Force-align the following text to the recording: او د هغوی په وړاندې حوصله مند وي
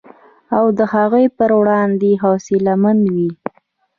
او 0.57 0.65
د 0.77 0.79
هغوی 0.93 1.25
په 1.37 1.45
وړاندې 1.61 2.11
حوصله 2.23 2.73
مند 2.83 3.03
وي 3.15 3.31